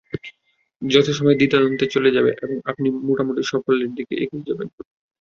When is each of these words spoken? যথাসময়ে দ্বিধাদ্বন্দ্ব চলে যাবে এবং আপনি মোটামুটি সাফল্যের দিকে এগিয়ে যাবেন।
যথাসময়ে 0.81 1.39
দ্বিধাদ্বন্দ্ব 1.39 1.83
চলে 1.93 2.09
যাবে 2.15 2.31
এবং 2.43 2.57
আপনি 2.65 2.87
মোটামুটি 3.07 3.41
সাফল্যের 3.49 3.91
দিকে 3.97 4.13
এগিয়ে 4.23 4.47
যাবেন। 4.49 4.67